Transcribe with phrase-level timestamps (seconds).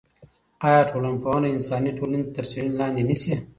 [0.67, 3.33] آیا ټولنپوهنه انساني ټولنې تر څېړنې لاندې نیسي؟